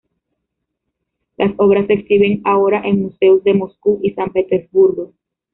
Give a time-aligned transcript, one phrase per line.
[1.37, 5.13] Las obras se exhiben ahora en museos de Moscú y San Petersburgo.